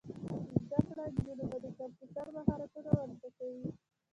[0.67, 3.67] زده کړه نجونو ته د کمپیوټر مهارتونه ور زده کوي.